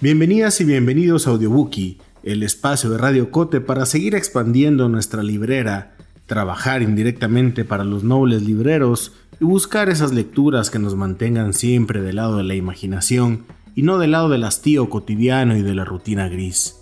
[0.00, 5.96] Bienvenidas y bienvenidos a Audiobookie, el espacio de Radio Cote para seguir expandiendo nuestra librera,
[6.26, 12.14] trabajar indirectamente para los nobles libreros y buscar esas lecturas que nos mantengan siempre del
[12.14, 16.28] lado de la imaginación y no del lado del hastío cotidiano y de la rutina
[16.28, 16.76] gris.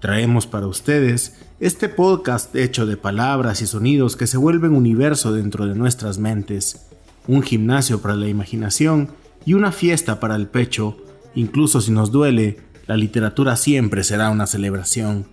[0.00, 5.66] Traemos para ustedes este podcast hecho de palabras y sonidos que se vuelven universo dentro
[5.66, 6.88] de nuestras mentes,
[7.26, 10.96] un gimnasio para la imaginación y una fiesta para el pecho,
[11.34, 15.26] incluso si nos duele, la literatura siempre será una celebración.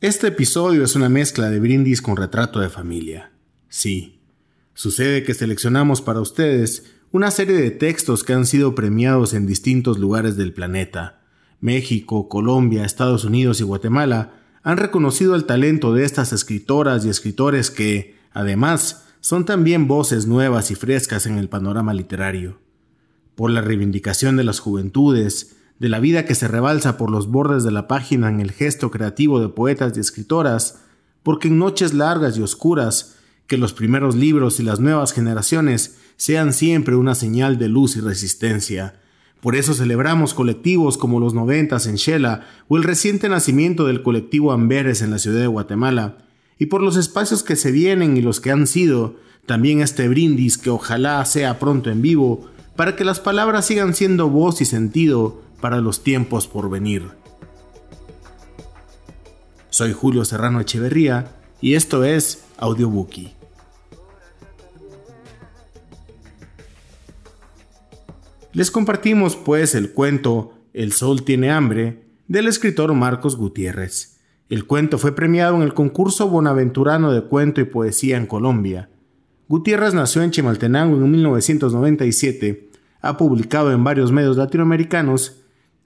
[0.00, 3.30] Este episodio es una mezcla de brindis con retrato de familia.
[3.68, 4.20] Sí,
[4.74, 9.98] sucede que seleccionamos para ustedes una serie de textos que han sido premiados en distintos
[9.98, 11.20] lugares del planeta.
[11.60, 17.70] México, Colombia, Estados Unidos y Guatemala han reconocido el talento de estas escritoras y escritores
[17.70, 22.58] que, Además, son también voces nuevas y frescas en el panorama literario.
[23.34, 27.64] Por la reivindicación de las juventudes, de la vida que se rebalsa por los bordes
[27.64, 30.82] de la página en el gesto creativo de poetas y escritoras,
[31.22, 33.16] porque en noches largas y oscuras,
[33.46, 38.00] que los primeros libros y las nuevas generaciones sean siempre una señal de luz y
[38.00, 38.94] resistencia.
[39.40, 44.52] Por eso celebramos colectivos como los noventas en Shela o el reciente nacimiento del colectivo
[44.52, 46.18] Amberes en la ciudad de Guatemala,
[46.58, 50.58] y por los espacios que se vienen y los que han sido, también este brindis
[50.58, 55.42] que ojalá sea pronto en vivo, para que las palabras sigan siendo voz y sentido
[55.60, 57.10] para los tiempos por venir.
[59.70, 63.34] Soy Julio Serrano Echeverría y esto es Audiobookie.
[68.52, 74.11] Les compartimos pues el cuento El sol tiene hambre del escritor Marcos Gutiérrez.
[74.52, 78.90] El cuento fue premiado en el concurso bonaventurano de cuento y poesía en Colombia.
[79.48, 82.68] Gutiérrez nació en Chimaltenango en 1997,
[83.00, 85.40] ha publicado en varios medios latinoamericanos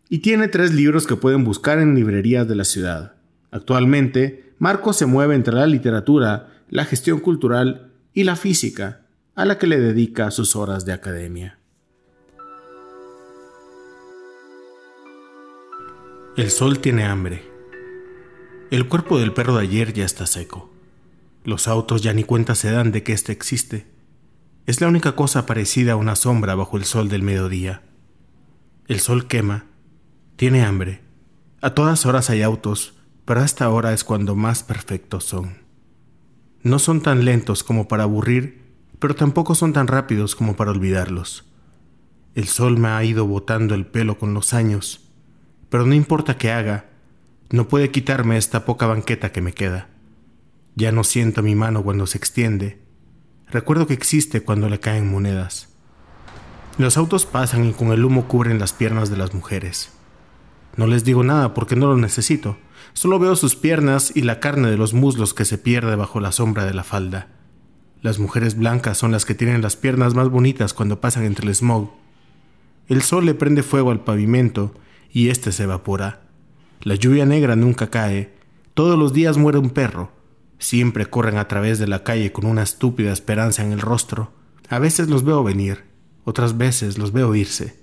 [0.08, 3.14] y tiene tres libros que pueden buscar en librerías de la ciudad.
[3.52, 9.02] Actualmente, Marcos se mueve entre la literatura, la gestión cultural y la física,
[9.36, 11.60] a la que le dedica sus horas de academia.
[16.36, 17.55] El sol tiene hambre.
[18.68, 20.72] El cuerpo del perro de ayer ya está seco.
[21.44, 23.86] Los autos ya ni cuenta se dan de que éste existe.
[24.66, 27.84] Es la única cosa parecida a una sombra bajo el sol del mediodía.
[28.88, 29.66] El sol quema,
[30.34, 31.00] tiene hambre.
[31.60, 32.94] A todas horas hay autos,
[33.24, 35.58] pero a esta hora es cuando más perfectos son.
[36.62, 38.64] No son tan lentos como para aburrir,
[38.98, 41.44] pero tampoco son tan rápidos como para olvidarlos.
[42.34, 45.08] El sol me ha ido botando el pelo con los años,
[45.68, 46.95] pero no importa qué haga,
[47.50, 49.88] no puede quitarme esta poca banqueta que me queda.
[50.74, 52.78] Ya no siento mi mano cuando se extiende.
[53.48, 55.68] Recuerdo que existe cuando le caen monedas.
[56.78, 59.92] Los autos pasan y con el humo cubren las piernas de las mujeres.
[60.76, 62.58] No les digo nada porque no lo necesito.
[62.92, 66.32] Solo veo sus piernas y la carne de los muslos que se pierde bajo la
[66.32, 67.28] sombra de la falda.
[68.02, 71.54] Las mujeres blancas son las que tienen las piernas más bonitas cuando pasan entre el
[71.54, 71.90] smog.
[72.88, 74.74] El sol le prende fuego al pavimento
[75.10, 76.25] y éste se evapora.
[76.82, 78.34] La lluvia negra nunca cae.
[78.74, 80.12] Todos los días muere un perro.
[80.58, 84.32] Siempre corren a través de la calle con una estúpida esperanza en el rostro.
[84.68, 85.84] A veces los veo venir,
[86.24, 87.78] otras veces los veo irse.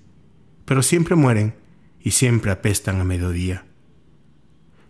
[0.66, 1.56] Pero siempre mueren
[2.02, 3.66] y siempre apestan a mediodía.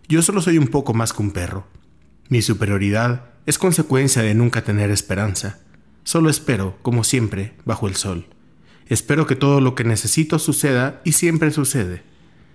[0.08, 1.66] Yo solo soy un poco más que un perro.
[2.28, 5.60] Mi superioridad es consecuencia de nunca tener esperanza.
[6.04, 8.26] Solo espero, como siempre, bajo el sol.
[8.86, 12.13] Espero que todo lo que necesito suceda y siempre sucede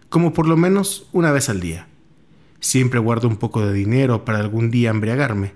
[0.09, 1.87] como por lo menos una vez al día.
[2.59, 5.53] Siempre guardo un poco de dinero para algún día embriagarme.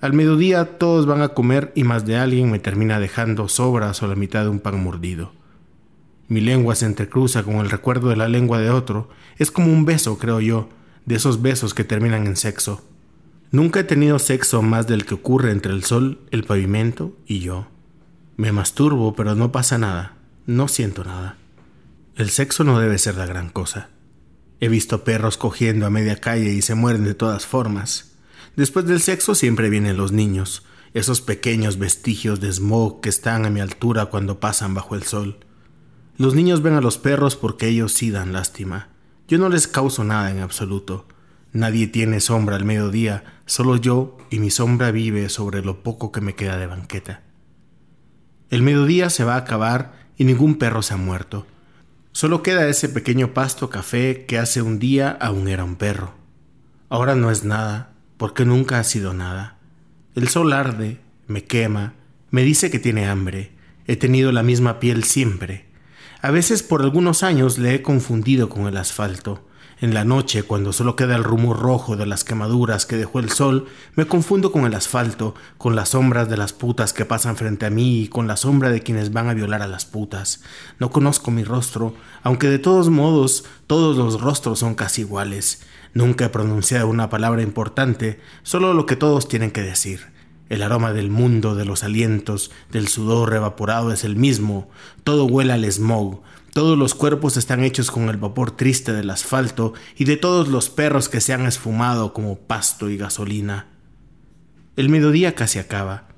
[0.00, 4.06] Al mediodía todos van a comer y más de alguien me termina dejando sobras o
[4.06, 5.32] la mitad de un pan mordido.
[6.28, 9.10] Mi lengua se entrecruza con el recuerdo de la lengua de otro.
[9.36, 10.68] Es como un beso, creo yo,
[11.04, 12.82] de esos besos que terminan en sexo.
[13.50, 17.66] Nunca he tenido sexo más del que ocurre entre el sol, el pavimento y yo.
[18.36, 20.14] Me masturbo, pero no pasa nada.
[20.46, 21.36] No siento nada.
[22.16, 23.90] El sexo no debe ser la gran cosa.
[24.60, 28.12] He visto perros cogiendo a media calle y se mueren de todas formas.
[28.56, 33.50] Después del sexo siempre vienen los niños, esos pequeños vestigios de smog que están a
[33.50, 35.38] mi altura cuando pasan bajo el sol.
[36.18, 38.88] Los niños ven a los perros porque ellos sí dan lástima.
[39.28, 41.06] Yo no les causo nada en absoluto.
[41.52, 46.20] Nadie tiene sombra al mediodía, solo yo y mi sombra vive sobre lo poco que
[46.20, 47.22] me queda de banqueta.
[48.50, 51.46] El mediodía se va a acabar y ningún perro se ha muerto.
[52.12, 56.14] Solo queda ese pequeño pasto café que hace un día aún era un perro.
[56.88, 59.58] Ahora no es nada, porque nunca ha sido nada.
[60.16, 61.94] El sol arde, me quema,
[62.30, 63.52] me dice que tiene hambre.
[63.86, 65.66] He tenido la misma piel siempre.
[66.20, 69.46] A veces por algunos años le he confundido con el asfalto.
[69.80, 73.30] En la noche, cuando solo queda el rumor rojo de las quemaduras que dejó el
[73.30, 77.64] sol, me confundo con el asfalto, con las sombras de las putas que pasan frente
[77.64, 80.42] a mí y con la sombra de quienes van a violar a las putas.
[80.78, 85.62] No conozco mi rostro, aunque de todos modos todos los rostros son casi iguales.
[85.94, 90.12] Nunca he pronunciado una palabra importante, solo lo que todos tienen que decir.
[90.50, 94.68] El aroma del mundo, de los alientos, del sudor evaporado es el mismo.
[95.04, 96.20] Todo huele al smog,
[96.52, 100.68] todos los cuerpos están hechos con el vapor triste del asfalto y de todos los
[100.68, 103.68] perros que se han esfumado como pasto y gasolina.
[104.76, 106.08] El mediodía casi acaba.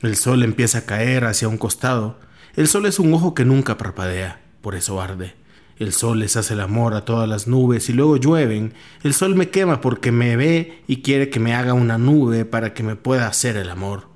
[0.00, 2.18] El sol empieza a caer hacia un costado.
[2.56, 5.34] El sol es un ojo que nunca parpadea, por eso arde.
[5.78, 8.74] El sol les hace el amor a todas las nubes y luego llueven.
[9.02, 12.74] El sol me quema porque me ve y quiere que me haga una nube para
[12.74, 14.08] que me pueda hacer el amor.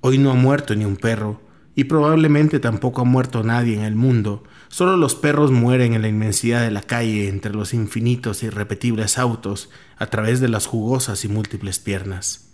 [0.00, 1.40] Hoy no ha muerto ni un perro,
[1.74, 6.08] y probablemente tampoco ha muerto nadie en el mundo, solo los perros mueren en la
[6.08, 11.24] inmensidad de la calle entre los infinitos e irrepetibles autos a través de las jugosas
[11.24, 12.50] y múltiples piernas.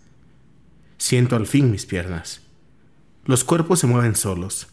[0.97, 2.43] Siento al fin mis piernas.
[3.25, 4.69] Los cuerpos se mueven solos.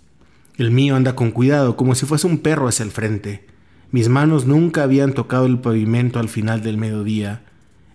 [0.57, 3.47] El mío anda con cuidado como si fuese un perro hacia el frente.
[3.91, 7.43] Mis manos nunca habían tocado el pavimento al final del mediodía.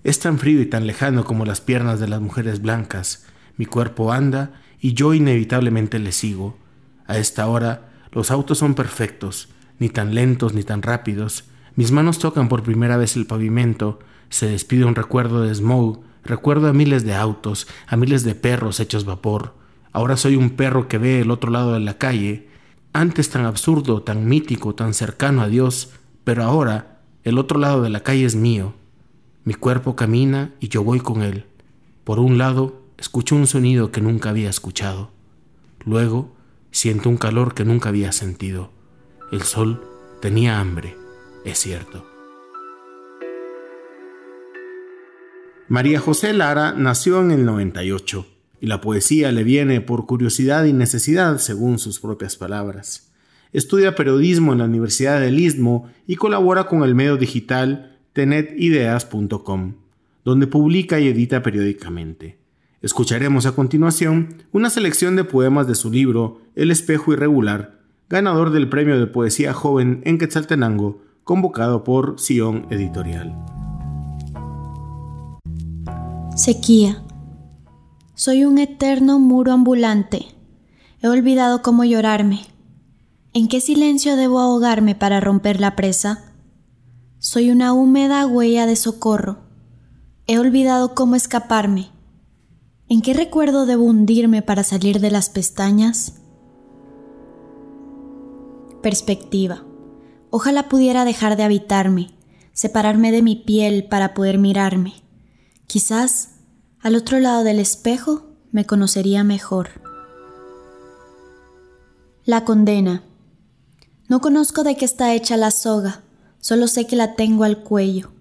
[0.05, 3.27] Es tan frío y tan lejano como las piernas de las mujeres blancas.
[3.57, 6.59] Mi cuerpo anda y yo inevitablemente le sigo.
[7.07, 9.49] A esta hora los autos son perfectos,
[9.79, 11.45] ni tan lentos ni tan rápidos.
[11.75, 13.99] Mis manos tocan por primera vez el pavimento,
[14.29, 18.81] se despide un recuerdo de smog, recuerdo a miles de autos, a miles de perros
[18.81, 19.55] hechos vapor.
[19.93, 22.49] Ahora soy un perro que ve el otro lado de la calle,
[22.93, 25.91] antes tan absurdo, tan mítico, tan cercano a Dios,
[26.25, 28.75] pero ahora el otro lado de la calle es mío.
[29.45, 31.45] Mi cuerpo camina y yo voy con él.
[32.05, 35.11] Por un lado, escucho un sonido que nunca había escuchado.
[35.85, 36.36] Luego,
[36.71, 38.71] siento un calor que nunca había sentido.
[39.33, 39.83] El sol
[40.21, 40.97] tenía hambre,
[41.45, 42.07] es cierto.
[45.69, 48.27] María José Lara nació en el 98
[48.61, 53.13] y la poesía le viene por curiosidad y necesidad, según sus propias palabras.
[53.53, 59.75] Estudia periodismo en la Universidad del Istmo y colabora con el medio digital tenetideas.com,
[60.25, 62.39] donde publica y edita periódicamente.
[62.87, 68.69] Escucharemos a continuación una selección de poemas de su libro El espejo irregular, ganador del
[68.69, 73.35] premio de poesía joven en Quetzaltenango, convocado por Sion Editorial.
[76.37, 77.03] Sequía.
[78.15, 80.25] Soy un eterno muro ambulante.
[81.03, 82.43] He olvidado cómo llorarme.
[83.33, 86.33] ¿En qué silencio debo ahogarme para romper la presa?
[87.19, 89.39] Soy una húmeda huella de socorro.
[90.29, 91.96] He olvidado cómo escaparme.
[92.89, 96.21] ¿En qué recuerdo debo hundirme para salir de las pestañas?
[98.81, 99.65] Perspectiva.
[100.31, 102.11] Ojalá pudiera dejar de habitarme,
[102.53, 104.95] separarme de mi piel para poder mirarme.
[105.67, 106.37] Quizás,
[106.81, 109.71] al otro lado del espejo, me conocería mejor.
[112.25, 113.03] La condena.
[114.09, 116.05] No conozco de qué está hecha la soga,
[116.39, 118.13] solo sé que la tengo al cuello.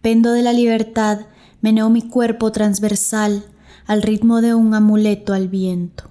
[0.00, 1.26] Pendo de la libertad
[1.64, 3.42] meneo mi cuerpo transversal
[3.86, 6.10] al ritmo de un amuleto al viento.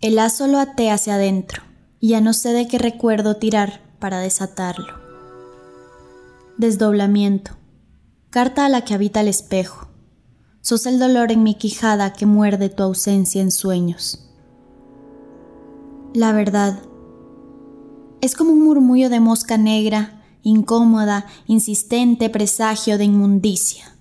[0.00, 1.62] El lazo lo até hacia adentro
[2.00, 4.94] y ya no sé de qué recuerdo tirar para desatarlo.
[6.56, 7.50] Desdoblamiento.
[8.30, 9.88] Carta a la que habita el espejo.
[10.62, 14.26] Sos el dolor en mi quijada que muerde tu ausencia en sueños.
[16.14, 16.80] La verdad.
[18.22, 23.91] Es como un murmullo de mosca negra, incómoda, insistente presagio de inmundicia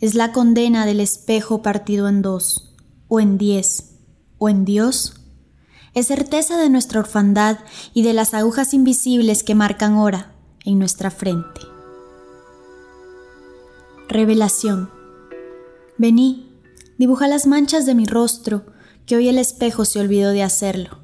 [0.00, 2.74] es la condena del espejo partido en dos,
[3.08, 3.96] o en diez,
[4.38, 5.14] o en Dios.
[5.94, 7.58] Es certeza de nuestra orfandad
[7.94, 10.34] y de las agujas invisibles que marcan hora
[10.64, 11.60] en nuestra frente.
[14.08, 14.90] Revelación.
[15.96, 16.52] Vení,
[16.98, 18.66] dibuja las manchas de mi rostro,
[19.06, 20.98] que hoy el espejo se olvidó de hacerlo.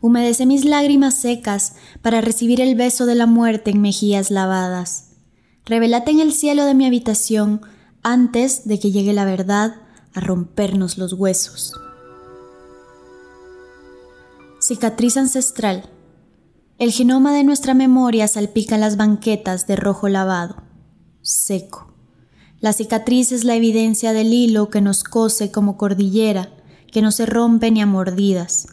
[0.00, 5.10] Humedece mis lágrimas secas para recibir el beso de la muerte en mejillas lavadas.
[5.64, 7.62] Revelate en el cielo de mi habitación
[8.08, 9.74] antes de que llegue la verdad
[10.14, 11.72] a rompernos los huesos.
[14.60, 15.90] Cicatriz ancestral.
[16.78, 20.62] El genoma de nuestra memoria salpica las banquetas de rojo lavado,
[21.20, 21.92] seco.
[22.60, 26.50] La cicatriz es la evidencia del hilo que nos cose como cordillera,
[26.92, 28.68] que no se rompe ni a mordidas.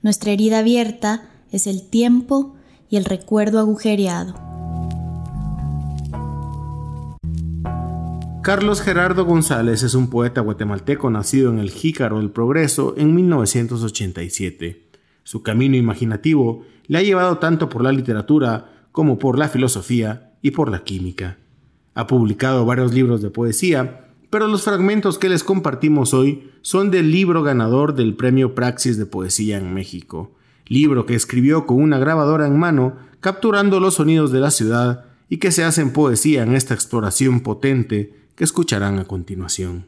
[0.00, 2.54] Nuestra herida abierta es el tiempo
[2.88, 4.45] y el recuerdo agujereado.
[8.46, 14.88] Carlos Gerardo González es un poeta guatemalteco nacido en el Jícaro del Progreso en 1987.
[15.24, 20.52] Su camino imaginativo le ha llevado tanto por la literatura como por la filosofía y
[20.52, 21.38] por la química.
[21.96, 27.10] Ha publicado varios libros de poesía, pero los fragmentos que les compartimos hoy son del
[27.10, 30.36] libro ganador del Premio Praxis de Poesía en México,
[30.68, 35.38] libro que escribió con una grabadora en mano, capturando los sonidos de la ciudad y
[35.38, 39.86] que se hacen poesía en esta exploración potente que escucharán a continuación.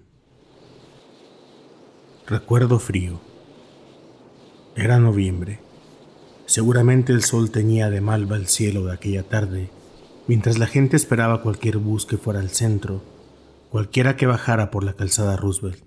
[2.27, 3.21] Recuerdo frío.
[4.75, 5.61] Era noviembre.
[6.47, 9.69] Seguramente el sol teñía de malva el cielo de aquella tarde,
[10.29, 13.03] mientras la gente esperaba cualquier bus que fuera al centro,
[13.69, 15.85] cualquiera que bajara por la calzada Roosevelt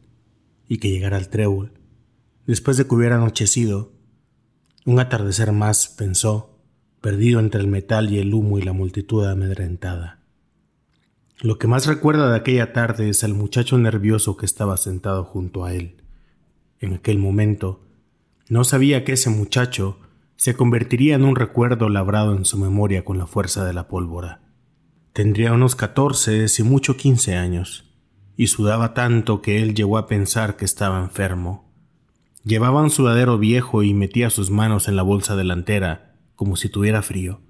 [0.67, 1.73] y que llegara al trébol.
[2.45, 3.91] Después de que hubiera anochecido,
[4.85, 6.59] un atardecer más, pensó,
[7.01, 10.20] perdido entre el metal y el humo y la multitud amedrentada.
[11.43, 15.65] Lo que más recuerda de aquella tarde es al muchacho nervioso que estaba sentado junto
[15.65, 15.95] a él.
[16.79, 17.81] En aquel momento,
[18.47, 19.97] no sabía que ese muchacho
[20.35, 24.41] se convertiría en un recuerdo labrado en su memoria con la fuerza de la pólvora.
[25.13, 27.91] Tendría unos catorce, si mucho quince años,
[28.37, 31.73] y sudaba tanto que él llegó a pensar que estaba enfermo.
[32.43, 37.01] Llevaba un sudadero viejo y metía sus manos en la bolsa delantera, como si tuviera
[37.01, 37.41] frío.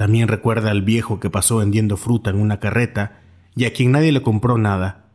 [0.00, 3.20] También recuerda al viejo que pasó vendiendo fruta en una carreta
[3.54, 5.10] y a quien nadie le compró nada.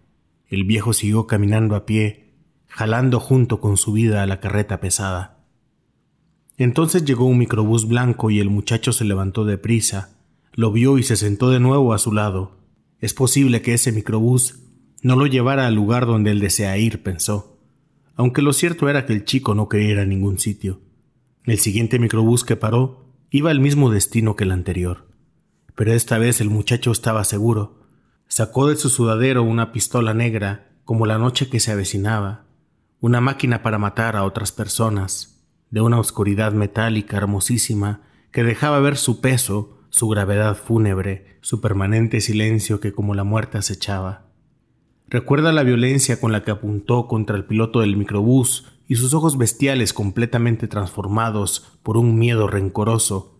[0.47, 2.35] El viejo siguió caminando a pie,
[2.67, 5.43] jalando junto con su vida a la carreta pesada.
[6.59, 10.19] Entonces llegó un microbús blanco y el muchacho se levantó deprisa,
[10.53, 12.59] lo vio y se sentó de nuevo a su lado.
[12.99, 14.59] Es posible que ese microbús
[15.01, 17.57] no lo llevara al lugar donde él desea ir, pensó,
[18.15, 20.79] aunque lo cierto era que el chico no quería ir a ningún sitio.
[21.45, 25.07] El siguiente microbús que paró Iba al mismo destino que el anterior,
[25.75, 27.81] pero esta vez el muchacho estaba seguro.
[28.27, 32.45] Sacó de su sudadero una pistola negra, como la noche que se avecinaba,
[32.99, 38.01] una máquina para matar a otras personas, de una oscuridad metálica hermosísima
[38.31, 43.57] que dejaba ver su peso, su gravedad fúnebre, su permanente silencio que como la muerte
[43.57, 44.25] acechaba.
[45.07, 49.37] Recuerda la violencia con la que apuntó contra el piloto del microbús y sus ojos
[49.37, 53.39] bestiales completamente transformados por un miedo rencoroso,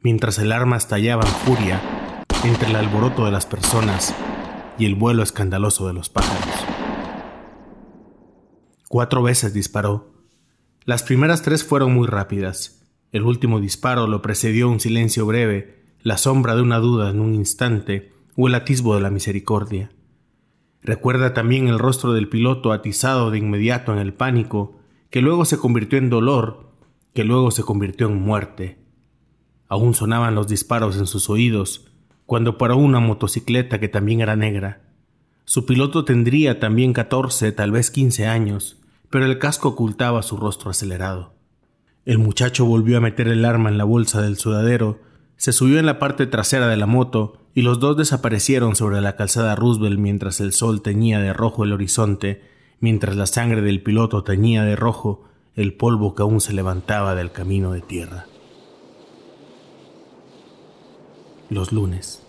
[0.00, 4.14] mientras el arma estallaba en furia entre el alboroto de las personas
[4.78, 6.54] y el vuelo escandaloso de los pájaros.
[8.88, 10.12] Cuatro veces disparó.
[10.84, 12.86] Las primeras tres fueron muy rápidas.
[13.12, 17.34] El último disparo lo precedió un silencio breve, la sombra de una duda en un
[17.34, 19.90] instante o el atisbo de la misericordia.
[20.80, 24.77] Recuerda también el rostro del piloto atizado de inmediato en el pánico
[25.10, 26.70] que luego se convirtió en dolor,
[27.14, 28.78] que luego se convirtió en muerte.
[29.68, 31.90] Aún sonaban los disparos en sus oídos,
[32.26, 34.82] cuando paró una motocicleta que también era negra.
[35.44, 38.76] Su piloto tendría también catorce, tal vez quince años,
[39.10, 41.34] pero el casco ocultaba su rostro acelerado.
[42.04, 45.00] El muchacho volvió a meter el arma en la bolsa del sudadero,
[45.36, 49.16] se subió en la parte trasera de la moto y los dos desaparecieron sobre la
[49.16, 52.42] calzada Roosevelt mientras el sol teñía de rojo el horizonte
[52.80, 57.32] mientras la sangre del piloto teñía de rojo el polvo que aún se levantaba del
[57.32, 58.26] camino de tierra.
[61.50, 62.22] Los lunes.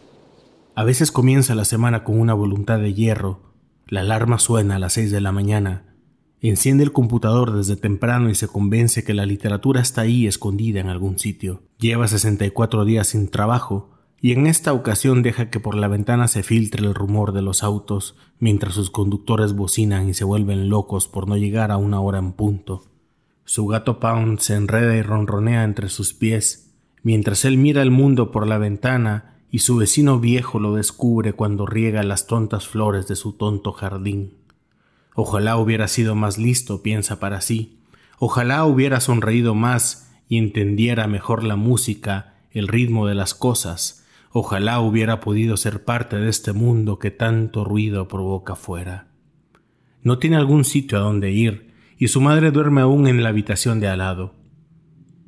[0.76, 3.54] A veces comienza la semana con una voluntad de hierro.
[3.86, 5.96] La alarma suena a las seis de la mañana.
[6.42, 10.88] Enciende el computador desde temprano y se convence que la literatura está ahí escondida en
[10.88, 11.64] algún sitio.
[11.80, 16.44] Lleva 64 días sin trabajo y en esta ocasión deja que por la ventana se
[16.44, 21.28] filtre el rumor de los autos mientras sus conductores bocinan y se vuelven locos por
[21.28, 22.84] no llegar a una hora en punto.
[23.46, 26.72] Su gato Pound se enreda y ronronea entre sus pies,
[27.02, 31.66] mientras él mira el mundo por la ventana y su vecino viejo lo descubre cuando
[31.66, 34.36] riega las tontas flores de su tonto jardín.
[35.16, 37.80] Ojalá hubiera sido más listo, piensa para sí.
[38.20, 43.99] Ojalá hubiera sonreído más y entendiera mejor la música, el ritmo de las cosas,
[44.32, 49.08] Ojalá hubiera podido ser parte de este mundo que tanto ruido provoca fuera.
[50.04, 53.80] No tiene algún sitio a donde ir, y su madre duerme aún en la habitación
[53.80, 54.36] de al lado.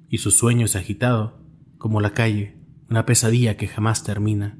[0.07, 1.39] Y su sueño es agitado,
[1.79, 2.57] como la calle,
[2.89, 4.59] una pesadilla que jamás termina.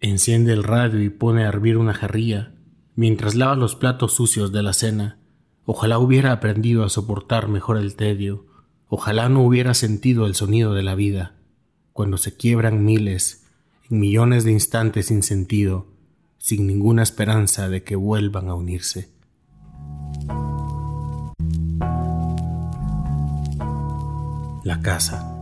[0.00, 2.56] Enciende el radio y pone a hervir una jarría,
[2.96, 5.20] mientras lava los platos sucios de la cena.
[5.64, 8.46] Ojalá hubiera aprendido a soportar mejor el tedio,
[8.88, 11.36] ojalá no hubiera sentido el sonido de la vida,
[11.92, 13.41] cuando se quiebran miles
[13.92, 15.86] millones de instantes sin sentido,
[16.38, 19.10] sin ninguna esperanza de que vuelvan a unirse.
[24.64, 25.36] La casa.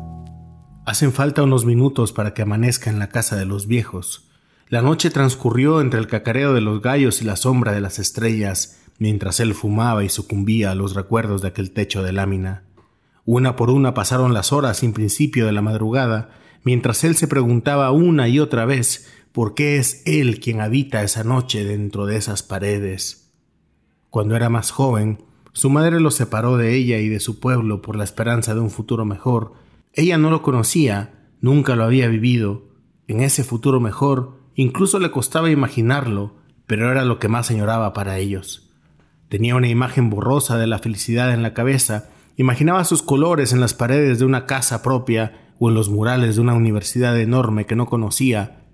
[0.85, 4.29] Hacen falta unos minutos para que amanezca en la casa de los viejos.
[4.69, 8.81] La noche transcurrió entre el cacareo de los gallos y la sombra de las estrellas,
[8.99, 12.65] mientras él fumaba y sucumbía a los recuerdos de aquel techo de lámina.
[13.25, 16.31] Una por una pasaron las horas sin principio de la madrugada,
[16.65, 21.25] mientras él se preguntaba una y otra vez por qué es él quien habita esa
[21.25, 23.33] noche dentro de esas paredes.
[24.11, 27.97] Cuando era más joven, su madre lo separó de ella y de su pueblo por
[27.97, 29.53] la esperanza de un futuro mejor.
[29.93, 32.69] Ella no lo conocía, nunca lo había vivido.
[33.07, 36.35] En ese futuro mejor, Incluso le costaba imaginarlo,
[36.67, 38.71] pero era lo que más señoraba para ellos.
[39.31, 43.73] Tenía una imagen borrosa de la felicidad en la cabeza, imaginaba sus colores en las
[43.73, 47.87] paredes de una casa propia o en los murales de una universidad enorme que no
[47.87, 48.65] conocía,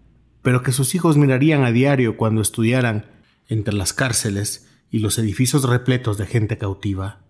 [0.41, 3.11] pero que sus hijos mirarían a diario cuando estudiaran
[3.49, 7.21] entre las cárceles y los edificios repletos de gente cautiva.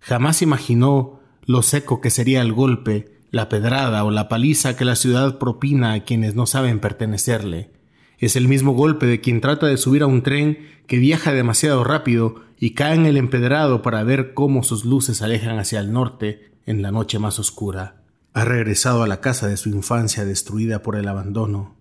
[0.00, 4.96] Jamás imaginó lo seco que sería el golpe la pedrada o la paliza que la
[4.96, 7.70] ciudad propina a quienes no saben pertenecerle.
[8.18, 11.84] Es el mismo golpe de quien trata de subir a un tren que viaja demasiado
[11.84, 16.50] rápido y cae en el empedrado para ver cómo sus luces alejan hacia el norte
[16.66, 17.99] en la noche más oscura.
[18.32, 21.74] Ha regresado a la casa de su infancia destruida por el abandono.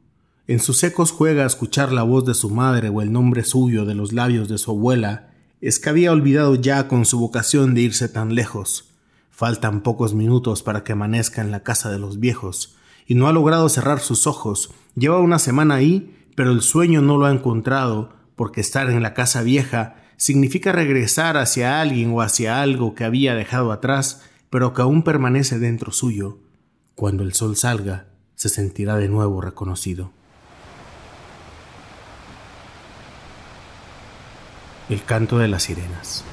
[0.47, 3.85] En sus ecos juega a escuchar la voz de su madre o el nombre suyo
[3.85, 5.31] de los labios de su abuela.
[5.61, 8.89] Es que había olvidado ya con su vocación de irse tan lejos
[9.39, 12.75] Faltan pocos minutos para que amanezca en la casa de los viejos,
[13.07, 14.69] y no ha logrado cerrar sus ojos.
[14.95, 19.13] Lleva una semana ahí, pero el sueño no lo ha encontrado, porque estar en la
[19.13, 24.81] casa vieja significa regresar hacia alguien o hacia algo que había dejado atrás, pero que
[24.81, 26.39] aún permanece dentro suyo.
[26.95, 30.11] Cuando el sol salga, se sentirá de nuevo reconocido.
[34.89, 36.23] El canto de las sirenas.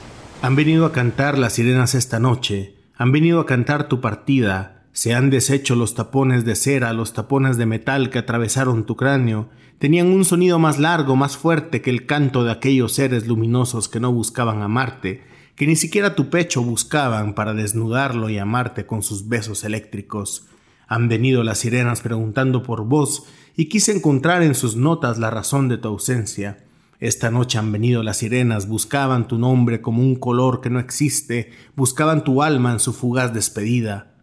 [0.43, 5.15] Han venido a cantar las sirenas esta noche, han venido a cantar tu partida, se
[5.15, 10.07] han deshecho los tapones de cera, los tapones de metal que atravesaron tu cráneo, tenían
[10.07, 14.11] un sonido más largo, más fuerte que el canto de aquellos seres luminosos que no
[14.11, 15.23] buscaban amarte,
[15.57, 20.47] que ni siquiera tu pecho buscaban para desnudarlo y amarte con sus besos eléctricos.
[20.87, 23.25] Han venido las sirenas preguntando por vos,
[23.57, 26.65] y quise encontrar en sus notas la razón de tu ausencia.
[27.01, 31.51] Esta noche han venido las sirenas, buscaban tu nombre como un color que no existe,
[31.75, 34.15] buscaban tu alma en su fugaz despedida.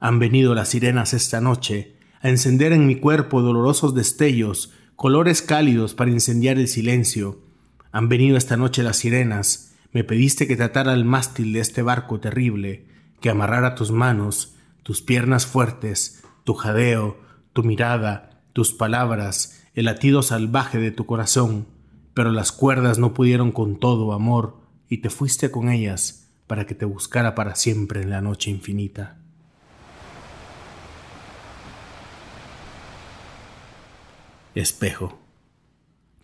[0.00, 5.94] Han venido las sirenas esta noche a encender en mi cuerpo dolorosos destellos, colores cálidos
[5.94, 7.42] para incendiar el silencio.
[7.92, 12.18] Han venido esta noche las sirenas, me pediste que tratara el mástil de este barco
[12.18, 12.84] terrible,
[13.20, 17.16] que amarrara tus manos, tus piernas fuertes, tu jadeo,
[17.52, 21.68] tu mirada, tus palabras, el latido salvaje de tu corazón,
[22.12, 26.74] pero las cuerdas no pudieron con todo, amor, y te fuiste con ellas para que
[26.74, 29.18] te buscara para siempre en la noche infinita.
[34.56, 35.23] Espejo.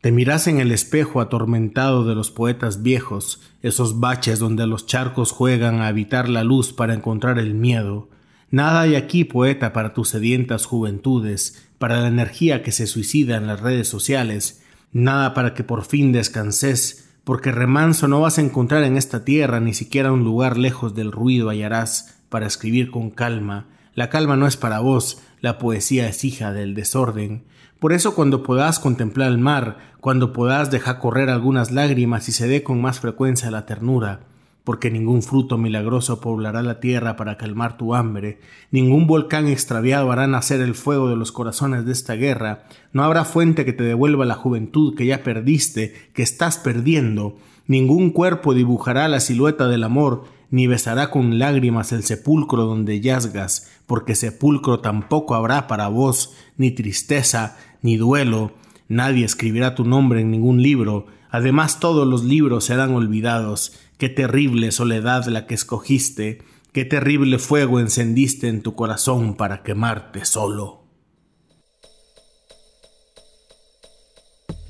[0.00, 5.30] Te miras en el espejo atormentado de los poetas viejos, esos baches donde los charcos
[5.30, 8.08] juegan a habitar la luz para encontrar el miedo.
[8.50, 13.46] Nada hay aquí, poeta, para tus sedientas juventudes, para la energía que se suicida en
[13.46, 14.60] las redes sociales,
[14.92, 19.60] Nada para que por fin descanses, porque remanso no vas a encontrar en esta tierra
[19.60, 23.66] ni siquiera un lugar lejos del ruido hallarás para escribir con calma.
[23.94, 27.44] La calma no es para vos, la poesía es hija del desorden.
[27.80, 32.46] Por eso cuando puedas contemplar el mar, cuando puedas dejar correr algunas lágrimas y se
[32.46, 34.20] dé con más frecuencia la ternura,
[34.64, 38.38] porque ningún fruto milagroso poblará la tierra para calmar tu hambre,
[38.70, 43.24] ningún volcán extraviado hará nacer el fuego de los corazones de esta guerra, no habrá
[43.24, 49.08] fuente que te devuelva la juventud que ya perdiste, que estás perdiendo, ningún cuerpo dibujará
[49.08, 55.34] la silueta del amor, ni besará con lágrimas el sepulcro donde yazgas, porque sepulcro tampoco
[55.34, 58.52] habrá para vos, ni tristeza, ni duelo,
[58.88, 64.72] nadie escribirá tu nombre en ningún libro, además todos los libros serán olvidados, Qué terrible
[64.72, 70.84] soledad la que escogiste, qué terrible fuego encendiste en tu corazón para quemarte solo.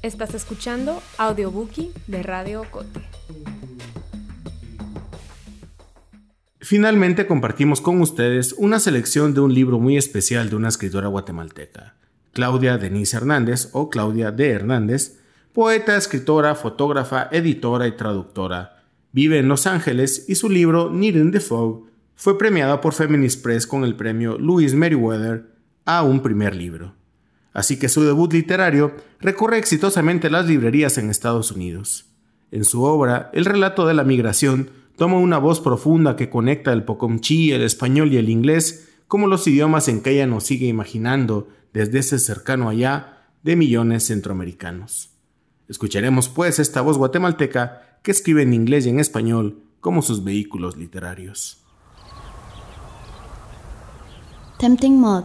[0.02, 3.00] Estás escuchando Audiobookie de Radio Cote.
[6.60, 11.96] Finalmente compartimos con ustedes una selección de un libro muy especial de una escritora guatemalteca,
[12.32, 15.18] Claudia Denise Hernández o Claudia de Hernández,
[15.52, 18.80] poeta, escritora, fotógrafa, editora y traductora
[19.12, 23.42] Vive en Los Ángeles y su libro Need in the Fog fue premiado por Feminist
[23.42, 25.50] Press con el premio Louis Meriwether
[25.84, 26.94] a un primer libro.
[27.52, 32.06] Así que su debut literario recorre exitosamente las librerías en Estados Unidos.
[32.52, 36.84] En su obra, el relato de la migración toma una voz profunda que conecta el
[36.84, 41.48] pocomchi, el español y el inglés como los idiomas en que ella nos sigue imaginando
[41.72, 45.08] desde ese cercano allá de millones centroamericanos.
[45.70, 50.76] Escucharemos pues esta voz guatemalteca que escribe en inglés y en español como sus vehículos
[50.76, 51.64] literarios.
[54.58, 55.24] Tempting Mud.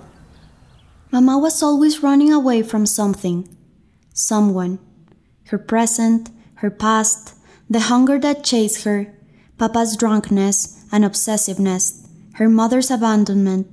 [1.11, 3.43] Mama was always running away from something,
[4.13, 4.79] someone.
[5.51, 6.29] Her present,
[6.61, 7.35] her past,
[7.69, 9.14] the hunger that chased her,
[9.57, 13.67] Papa's drunkenness and obsessiveness, her mother's abandonment,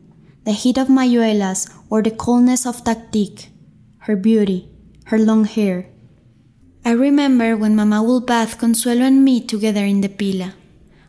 [0.44, 3.48] the heat of mayuelas or the coldness of Tactique,
[4.06, 4.68] her beauty,
[5.06, 5.88] her long hair.
[6.84, 10.54] I remember when Mama would bath Consuelo and me together in the pila,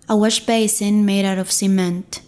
[0.10, 2.22] a wash basin made out of cement.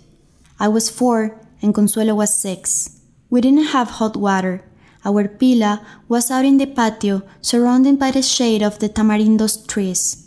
[0.59, 3.01] I was four and Consuelo was six.
[3.29, 4.63] We didn't have hot water.
[5.03, 10.24] Our pila was out in the patio, surrounded by the shade of the tamarindos trees.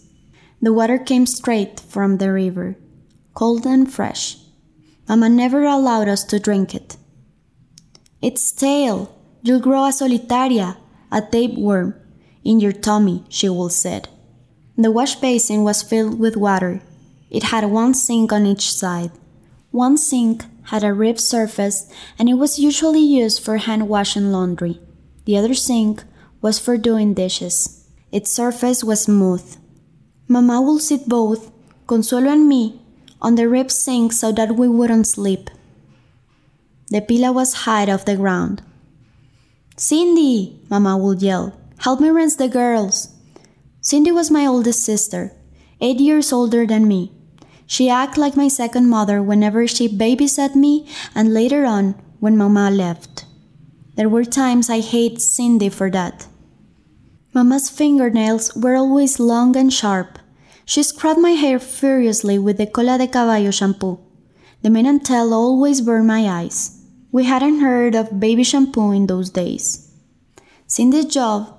[0.61, 2.77] The water came straight from the river,
[3.35, 4.39] cold and fresh.
[5.09, 6.97] Mama never allowed us to drink it.
[8.21, 9.15] It's stale.
[9.43, 10.77] You'll grow a solitaria,
[11.13, 11.95] a tapeworm,
[12.43, 14.09] in your tummy, she would said.
[14.77, 16.81] The wash basin was filled with water.
[17.31, 19.13] It had one sink on each side.
[19.71, 24.81] One sink had a ribbed surface and it was usually used for hand washing laundry.
[25.25, 26.05] The other sink
[26.41, 27.87] was for doing dishes.
[28.11, 29.57] Its surface was smooth.
[30.29, 31.51] Mama would sit both,
[31.87, 32.81] Consuelo and me,
[33.23, 35.49] on the rib sink so that we wouldn't sleep.
[36.91, 38.63] The pillow was high off the ground.
[39.77, 43.09] Cindy, Mama would yell, help me rinse the girls.
[43.81, 45.33] Cindy was my oldest sister,
[45.81, 47.11] eight years older than me.
[47.67, 52.71] She acted like my second mother whenever she babysat me and later on when Mama
[52.71, 53.25] left.
[53.97, 56.27] There were times I hated Cindy for that.
[57.35, 60.19] Mama's fingernails were always long and sharp.
[60.65, 63.99] She scrubbed my hair furiously with the cola de caballo shampoo.
[64.63, 66.83] The men and tail always burned my eyes.
[67.13, 69.91] We hadn't heard of baby shampoo in those days.
[70.67, 71.55] Cindy's job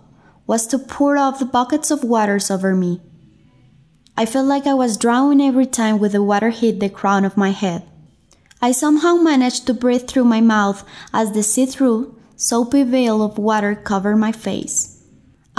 [0.46, 3.02] was to pour off the buckets of waters over me.
[4.18, 7.38] I felt like I was drowning every time with the water hit the crown of
[7.38, 7.84] my head.
[8.62, 13.38] I somehow managed to breathe through my mouth as the see through, soapy veil of
[13.38, 14.99] water covered my face.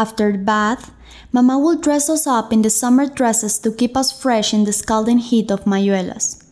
[0.01, 0.93] After the bath,
[1.31, 4.73] Mama would dress us up in the summer dresses to keep us fresh in the
[4.73, 6.43] scalding heat of Mayuelas,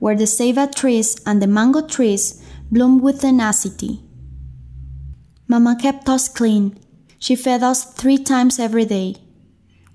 [0.00, 4.00] where the ceiba trees and the mango trees bloom with tenacity.
[5.46, 6.76] Mama kept us clean.
[7.20, 9.14] She fed us three times every day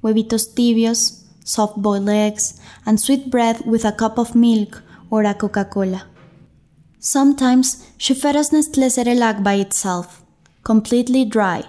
[0.01, 5.33] huevitos tibios, soft boiled eggs, and sweet bread with a cup of milk or a
[5.33, 6.03] Coca Cola.
[6.99, 10.23] Sometimes she fed us Nestlé Cerelac by itself,
[10.63, 11.63] completely dry.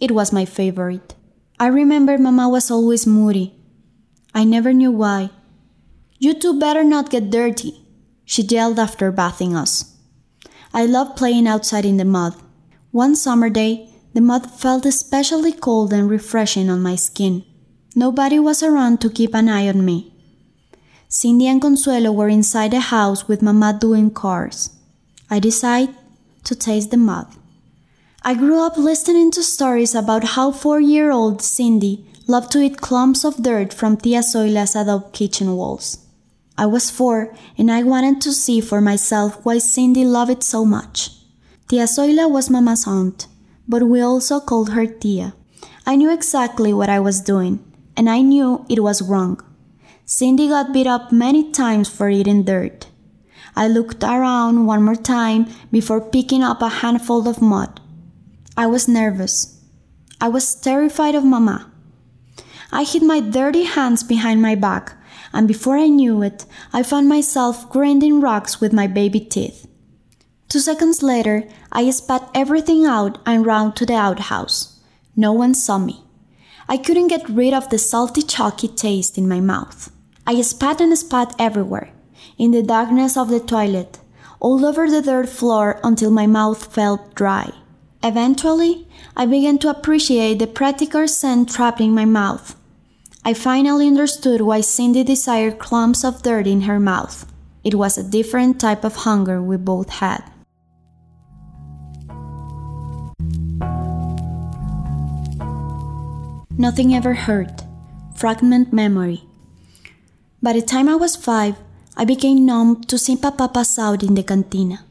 [0.00, 1.14] It was my favorite.
[1.58, 3.54] I remember Mama was always moody.
[4.34, 5.30] I never knew why.
[6.18, 7.84] You two better not get dirty,
[8.24, 9.96] she yelled after bathing us.
[10.72, 12.34] I loved playing outside in the mud.
[12.90, 17.44] One summer day, the mud felt especially cold and refreshing on my skin.
[17.94, 20.12] Nobody was around to keep an eye on me.
[21.08, 24.70] Cindy and Consuelo were inside the house with Mama doing cars.
[25.30, 25.94] I decided
[26.44, 27.26] to taste the mud.
[28.22, 32.80] I grew up listening to stories about how four year old Cindy loved to eat
[32.80, 36.04] clumps of dirt from Tia Zoila's adobe kitchen walls.
[36.58, 40.64] I was four and I wanted to see for myself why Cindy loved it so
[40.64, 41.10] much.
[41.68, 43.28] Tia Zoila was Mama's aunt,
[43.68, 45.34] but we also called her Tia.
[45.86, 47.64] I knew exactly what I was doing,
[47.96, 49.40] and I knew it was wrong.
[50.06, 52.88] Cindy got beat up many times for eating dirt.
[53.54, 57.80] I looked around one more time before picking up a handful of mud.
[58.58, 59.56] I was nervous.
[60.20, 61.70] I was terrified of Mama.
[62.72, 64.94] I hid my dirty hands behind my back,
[65.32, 69.68] and before I knew it, I found myself grinding rocks with my baby teeth.
[70.48, 74.80] Two seconds later, I spat everything out and ran to the outhouse.
[75.14, 76.02] No one saw me.
[76.68, 79.92] I couldn't get rid of the salty, chalky taste in my mouth.
[80.26, 81.92] I spat and spat everywhere,
[82.36, 84.00] in the darkness of the toilet,
[84.40, 87.52] all over the dirt floor until my mouth felt dry.
[88.02, 92.54] Eventually, I began to appreciate the practical scent trapped in my mouth.
[93.24, 97.26] I finally understood why Cindy desired clumps of dirt in her mouth.
[97.64, 100.22] It was a different type of hunger we both had.
[106.56, 107.62] Nothing ever hurt.
[108.16, 109.22] Fragment memory.
[110.40, 111.56] By the time I was five,
[111.96, 114.84] I became numb to seeing Papa pass out in the cantina.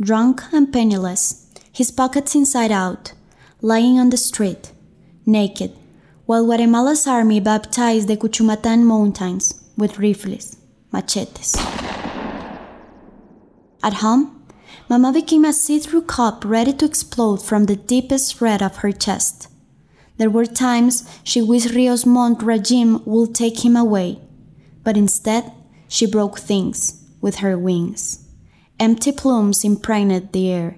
[0.00, 1.43] Drunk and penniless,
[1.74, 3.12] his pockets inside out,
[3.60, 4.70] lying on the street,
[5.26, 5.72] naked,
[6.24, 10.56] while Guatemala's army baptized the Cuchumatan mountains with rifles,
[10.92, 11.56] machetes.
[13.82, 14.46] At home,
[14.88, 18.92] Mama became a see through cup ready to explode from the deepest red of her
[18.92, 19.48] chest.
[20.16, 24.20] There were times she wished Rio's Mont regime would take him away,
[24.84, 25.52] but instead
[25.88, 28.28] she broke things with her wings.
[28.78, 30.76] Empty plumes impregnated the air.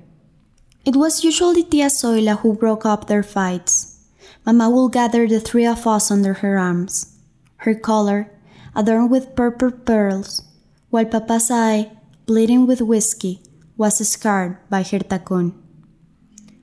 [0.87, 3.99] It was usually Tia Zoila who broke up their fights.
[4.47, 7.19] Mama would gather the three of us under her arms,
[7.67, 8.31] her collar
[8.73, 10.47] adorned with purple pearls,
[10.91, 11.91] while Papa's eye,
[12.27, 13.43] bleeding with whiskey,
[13.77, 15.55] was scarred by her tacon.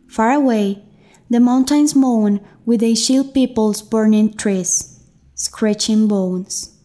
[0.07, 0.81] Far away,
[1.29, 5.03] the mountains moan with they shield people's burning trees,
[5.36, 6.79] scratching bones.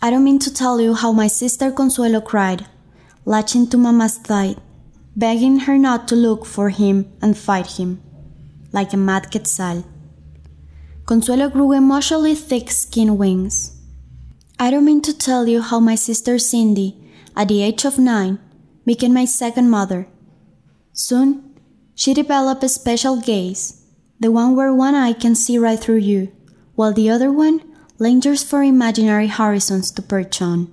[0.00, 2.64] I don't mean to tell you how my sister Consuelo cried,
[3.26, 4.56] latching to Mama's thigh,
[5.20, 8.00] begging her not to look for him and fight him,
[8.72, 9.84] like a mad quetzal.
[11.04, 13.76] Consuelo grew emotionally thick skinned wings.
[14.58, 16.96] I don't mean to tell you how my sister Cindy,
[17.36, 18.38] at the age of nine,
[18.86, 20.08] became my second mother.
[20.94, 21.54] Soon,
[21.94, 23.84] she developed a special gaze,
[24.20, 26.32] the one where one eye can see right through you,
[26.76, 27.60] while the other one
[27.98, 30.72] lingers for imaginary horizons to perch on.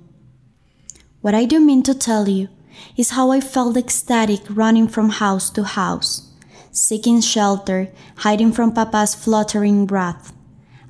[1.20, 2.48] What I do mean to tell you
[2.96, 6.32] is how I felt ecstatic running from house to house,
[6.72, 10.34] seeking shelter, hiding from Papa's fluttering breath.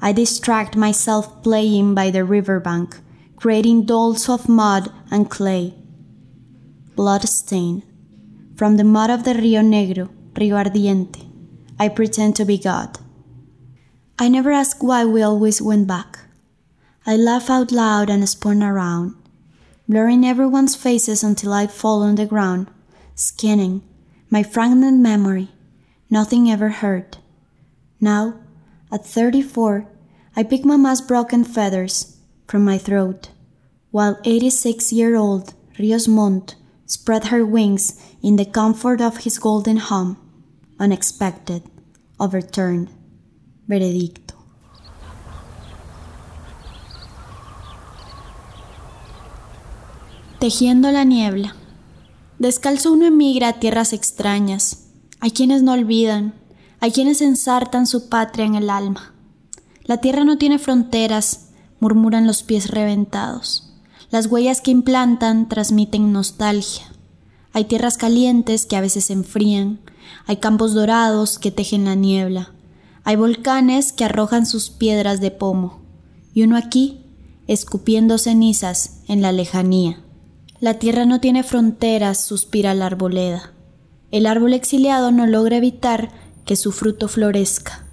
[0.01, 2.97] I distract myself playing by the riverbank,
[3.35, 5.73] creating dolls of mud and clay.
[6.95, 7.83] Blood stain.
[8.55, 11.23] From the mud of the Rio Negro, Rio Ardiente,
[11.79, 12.97] I pretend to be God.
[14.19, 16.19] I never ask why we always went back.
[17.05, 19.15] I laugh out loud and spun around,
[19.87, 22.67] blurring everyone's faces until I fall on the ground,
[23.15, 23.81] scanning
[24.29, 25.49] my fragmented memory.
[26.09, 27.17] Nothing ever hurt.
[27.99, 28.39] Now,
[28.91, 29.87] at 34,
[30.35, 33.29] I pick Mama's broken feathers from my throat,
[33.91, 36.07] while 86 year old Rios
[36.85, 40.17] spread her wings in the comfort of his golden home.
[40.79, 41.63] Unexpected,
[42.19, 42.89] overturned,
[43.67, 44.26] veredicto.
[50.39, 51.55] Tejiendo la niebla.
[52.37, 54.83] Descalzo uno emigra a tierras extrañas.
[55.19, 56.35] Hay quienes no olvidan,
[56.79, 59.15] hay quienes ensartan su patria en el alma.
[59.85, 61.47] La tierra no tiene fronteras,
[61.79, 63.73] murmuran los pies reventados.
[64.11, 66.85] Las huellas que implantan transmiten nostalgia.
[67.51, 69.79] Hay tierras calientes que a veces se enfrían,
[70.27, 72.51] hay campos dorados que tejen la niebla,
[73.03, 75.79] hay volcanes que arrojan sus piedras de pomo,
[76.35, 77.01] y uno aquí,
[77.47, 80.03] escupiendo cenizas en la lejanía.
[80.59, 83.51] La tierra no tiene fronteras, suspira la arboleda.
[84.09, 86.09] El árbol exiliado no logra evitar
[86.45, 87.85] que su fruto florezca.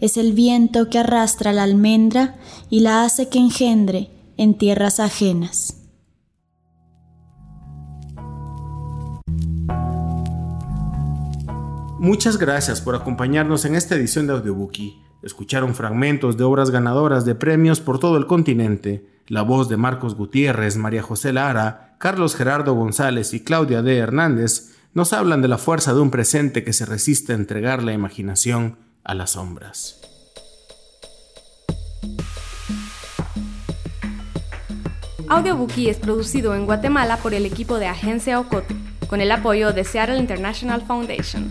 [0.00, 2.34] Es el viento que arrastra la almendra
[2.68, 5.80] y la hace que engendre en tierras ajenas.
[11.98, 14.94] Muchas gracias por acompañarnos en esta edición de Audiobookie.
[15.22, 19.13] Escucharon fragmentos de obras ganadoras de premios por todo el continente.
[19.26, 23.96] La voz de Marcos Gutiérrez, María José Lara, Carlos Gerardo González y Claudia D.
[23.96, 27.94] Hernández nos hablan de la fuerza de un presente que se resiste a entregar la
[27.94, 30.00] imaginación a las sombras.
[35.26, 38.76] Audiobookie es producido en Guatemala por el equipo de Agencia Ocote,
[39.08, 41.50] con el apoyo de Seattle International Foundation.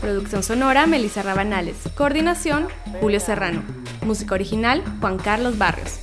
[0.00, 1.76] Producción sonora, Melissa Rabanales.
[1.94, 2.66] Coordinación,
[3.00, 3.62] Julio Serrano.
[4.04, 6.00] Música original, Juan Carlos Barrios.